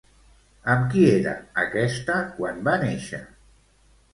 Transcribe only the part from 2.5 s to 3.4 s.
va néixer?